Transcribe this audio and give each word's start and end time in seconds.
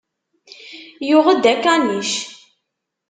Yuɣ-d 1.07 1.43
akanic. 1.53 2.11